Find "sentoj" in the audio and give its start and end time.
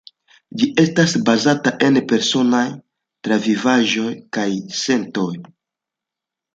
4.85-5.33